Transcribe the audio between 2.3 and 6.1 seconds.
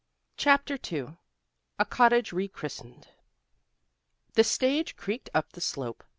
RE CHRISTENED The stage creaked up the slope.